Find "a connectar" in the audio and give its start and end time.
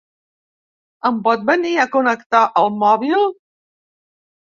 1.83-2.43